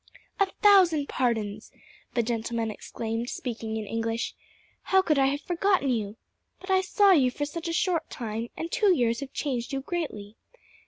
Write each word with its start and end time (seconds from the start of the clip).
"A 0.39 0.47
thousand 0.63 1.07
pardons!" 1.07 1.71
the 2.15 2.23
gentleman 2.23 2.71
exclaimed, 2.71 3.29
speaking 3.29 3.77
in 3.77 3.85
English. 3.85 4.33
"How 4.81 5.03
could 5.03 5.19
I 5.19 5.27
have 5.27 5.41
forgotten 5.41 5.91
you? 5.91 6.15
But 6.59 6.71
I 6.71 6.81
saw 6.81 7.11
you 7.11 7.29
for 7.29 7.45
such 7.45 7.67
a 7.67 7.71
short 7.71 8.09
time, 8.09 8.47
and 8.57 8.71
two 8.71 8.95
years 8.95 9.19
have 9.19 9.31
changed 9.31 9.71
you 9.73 9.81
greatly. 9.81 10.37